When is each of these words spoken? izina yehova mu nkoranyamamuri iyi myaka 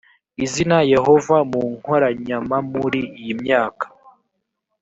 izina 0.45 0.77
yehova 0.93 1.37
mu 1.51 1.61
nkoranyamamuri 1.75 3.01
iyi 3.19 3.33
myaka 3.41 3.85